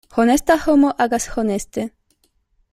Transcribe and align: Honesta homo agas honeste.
Honesta 0.21 0.55
homo 0.65 0.89
agas 0.97 1.27
honeste. 1.37 1.91